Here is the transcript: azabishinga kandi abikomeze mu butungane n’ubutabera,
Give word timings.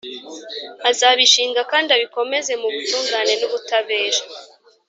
azabishinga 0.89 1.61
kandi 1.71 1.89
abikomeze 1.97 2.51
mu 2.61 2.67
butungane 2.73 3.33
n’ubutabera, 3.37 4.21